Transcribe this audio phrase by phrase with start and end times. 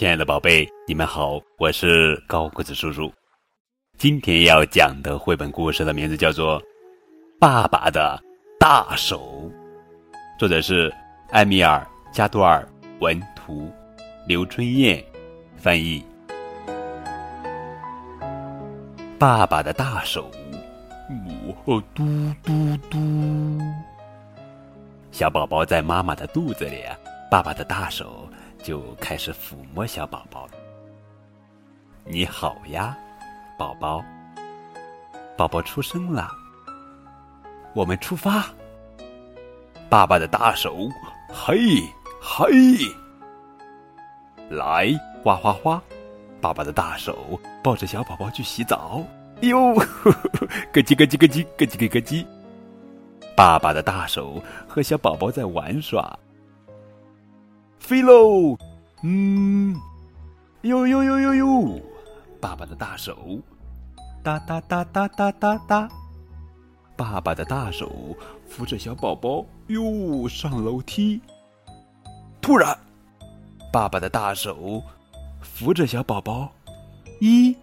[0.00, 3.12] 亲爱的宝贝，你们好，我是高个子叔叔。
[3.98, 6.58] 今天要讲的绘本故事的名字叫做
[7.38, 8.18] 《爸爸的
[8.58, 9.52] 大手》，
[10.38, 10.90] 作者是
[11.32, 11.86] 埃米尔·
[12.16, 12.66] 加多尔，
[13.00, 13.70] 文图，
[14.26, 15.04] 刘春燕
[15.58, 16.02] 翻译。
[19.18, 20.30] 爸爸的大手，
[21.66, 22.98] 我嘟嘟嘟。
[25.12, 26.84] 小宝宝在妈妈的肚子里，
[27.30, 28.26] 爸爸的大手。
[28.62, 30.48] 就开始抚摸小宝宝。
[32.04, 32.96] 你好呀，
[33.58, 34.02] 宝宝。
[35.36, 36.30] 宝宝出生了，
[37.74, 38.44] 我们出发。
[39.88, 40.88] 爸爸的大手，
[41.28, 41.82] 嘿，
[42.20, 42.46] 嘿，
[44.50, 44.90] 来，
[45.22, 45.82] 哗哗哗！
[46.40, 49.02] 爸爸的大手抱着小宝宝去洗澡。
[49.40, 49.84] 哟， 咯
[50.74, 52.26] 叽咯叽咯叽咯叽咯叽。
[53.36, 56.18] 爸爸的大手和小宝宝在玩耍。
[57.80, 58.56] 飞喽！
[59.02, 59.74] 嗯，
[60.60, 61.80] 呦呦呦呦呦！
[62.40, 63.40] 爸爸的大手，
[64.22, 65.88] 哒哒哒哒哒哒哒。
[66.96, 68.14] 爸爸的大手
[68.46, 71.20] 扶着小宝宝，哟，上楼梯。
[72.40, 72.78] 突然，
[73.72, 74.82] 爸爸的大手
[75.40, 76.52] 扶着小宝宝，
[77.20, 77.56] 一、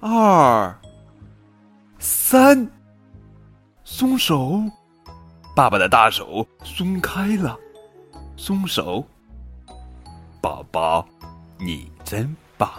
[0.00, 0.74] 二、
[1.98, 2.68] 三，
[3.84, 4.62] 松手！
[5.54, 7.58] 爸爸的大手松开了。
[8.40, 9.04] 松手，
[10.40, 11.04] 宝宝，
[11.58, 12.70] 你真棒！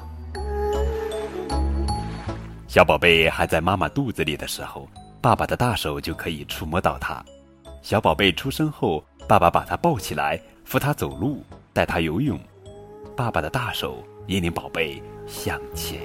[2.65, 4.87] 小宝贝还在妈妈肚子里的时候，
[5.19, 7.21] 爸爸的大手就可以触摸到它。
[7.81, 12.39] 小宝贝出生后，爸爸把他抱起来，扶他走路，带他游泳。
[13.17, 15.99] 爸爸的大手引领宝贝向前。